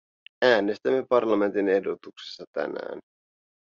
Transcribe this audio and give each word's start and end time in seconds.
Äänestämme 0.41 1.05
parlamentin 1.09 1.69
ehdotuksesta 1.69 2.45
tänään. 2.51 2.99